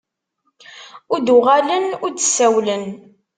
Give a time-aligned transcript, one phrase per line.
[1.11, 2.85] Ur d-uɣalen ur d-sawlen.